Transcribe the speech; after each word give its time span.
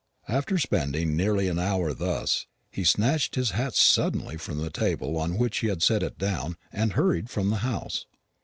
After 0.27 0.57
spending 0.57 1.15
nearly 1.15 1.47
an 1.47 1.59
hour 1.59 1.93
thus, 1.93 2.47
he 2.71 2.83
snatched 2.83 3.35
his 3.35 3.51
hat 3.51 3.75
suddenly 3.75 4.35
from 4.35 4.57
the 4.57 4.71
table 4.71 5.15
on 5.15 5.37
which 5.37 5.59
he 5.59 5.67
had 5.67 5.83
set 5.83 6.01
it 6.01 6.17
down, 6.17 6.57
and 6.73 6.93
hurried 6.93 7.29
from 7.29 7.51
the 7.51 7.57
house. 7.57 8.07